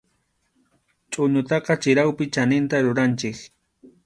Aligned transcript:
Chʼuñutaqa 1.11 1.73
chirawpi 1.81 2.23
chaninta 2.33 2.75
ruranchik. 2.85 3.37